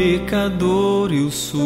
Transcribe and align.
pecador 0.00 1.12
eu 1.12 1.30
sou. 1.30 1.60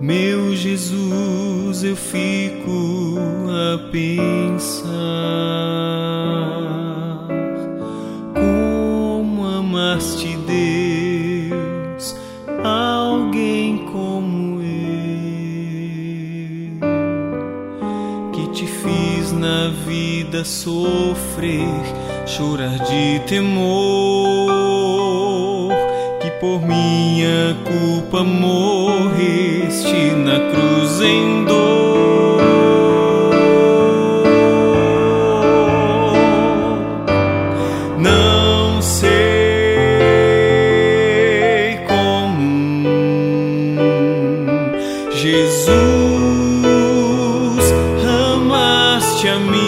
Meu 0.00 0.54
Jesus, 0.56 1.84
eu 1.84 1.96
fico 1.96 3.18
a 3.48 3.90
pensar 3.90 4.88
como 8.34 9.44
amaste 9.44 10.36
Deus, 10.46 12.16
alguém 12.62 13.86
como 13.92 14.62
eu, 14.62 14.70
que 18.32 18.46
te 18.52 18.66
fiz 18.66 19.32
na 19.32 19.68
vida 19.86 20.44
sofrer, 20.44 21.68
chorar 22.26 22.78
de 22.78 23.20
temor, 23.26 24.73
por 26.44 26.60
minha 26.60 27.56
culpa 27.64 28.22
morreste 28.22 30.10
na 30.10 30.38
cruz 30.50 31.00
em 31.00 31.46
dor. 31.46 32.42
Não 37.98 38.82
sei 38.82 39.08
como 41.88 42.36
Jesus 45.12 45.64
amaste 48.06 49.28
a 49.28 49.38
mim, 49.38 49.63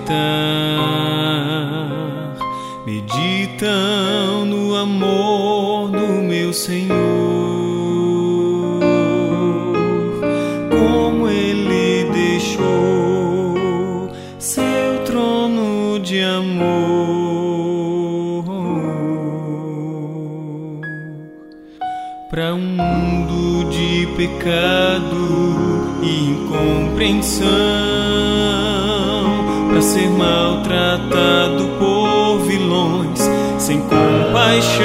acreditar 0.00 0.08
meditam 2.86 4.46
no 4.46 4.74
amor 4.74 5.90
do 5.90 6.22
meu 6.22 6.50
Senhor, 6.52 6.94
como 10.70 11.28
Ele 11.28 12.10
deixou 12.12 14.10
seu 14.38 15.04
trono 15.04 15.98
de 16.00 16.22
amor. 16.22 16.80
Para 22.30 22.54
um 22.54 22.60
mundo 22.60 23.68
de 23.70 24.06
pecado 24.16 26.00
e 26.02 26.30
incompreensão, 26.30 28.39
para 29.80 29.88
ser 29.88 30.10
maltratado 30.10 31.64
por 31.78 32.40
vilões 32.40 33.18
sem 33.58 33.80
compaixão. 33.80 34.84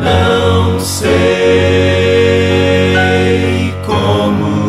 Não 0.00 0.78
sei 0.78 1.34
como 3.84 4.68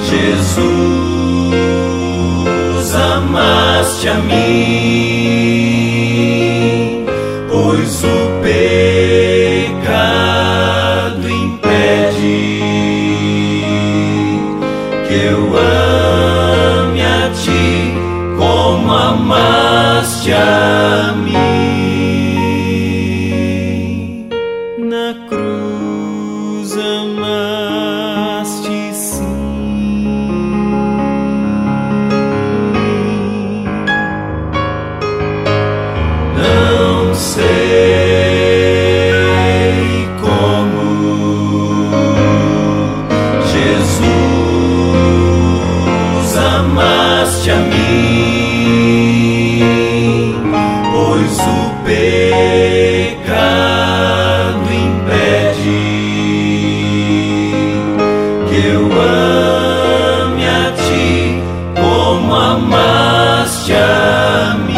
Jesus 0.00 0.44
amaste 2.92 4.08
a 4.08 4.14
mim, 4.14 4.83
eu 15.14 15.56
ame 15.56 17.02
a 17.02 17.30
ti 17.30 17.94
como 18.36 18.92
amaste 18.92 20.32
a 20.32 21.14
mim 21.16 21.34
na 24.78 25.14
cruz 25.28 26.76
amaste 26.76 27.94
sim. 28.92 29.24
Não 36.36 37.14
sei 37.14 38.48
como 40.20 40.82
Jesus 43.52 44.33
a 47.50 47.56
mim, 47.56 49.24
pois 50.92 51.38
o 51.40 51.70
pecado 51.84 53.18
impede 54.72 55.80
que 58.48 58.56
eu 58.66 58.84
ame 59.02 60.44
a 60.46 60.72
ti 60.72 61.42
como 61.74 62.34
amaste 62.34 63.74
a 63.74 64.56
mim. 64.66 64.74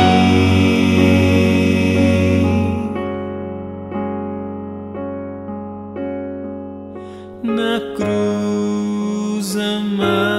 Na 7.44 7.74
cruz 7.96 9.56
amaste 9.56 10.35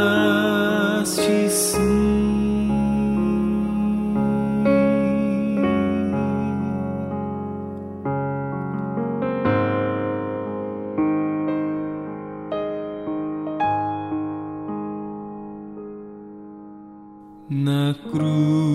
Na 17.50 17.96
cruz 18.12 18.67